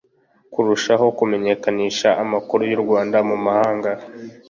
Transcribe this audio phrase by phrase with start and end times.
[0.53, 3.91] kurushaho kumenyekanisha amakuru y'u rwanda mu mahanga